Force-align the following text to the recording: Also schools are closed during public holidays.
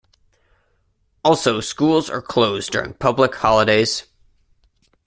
Also 1.23 1.59
schools 1.61 2.09
are 2.09 2.23
closed 2.23 2.71
during 2.71 2.95
public 2.95 3.35
holidays. 3.35 4.07